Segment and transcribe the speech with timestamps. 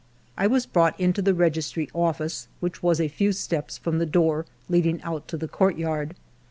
[0.35, 4.47] I was brought into the registry office, which was a few steps from the door
[4.67, 6.15] leading out to the courtyard.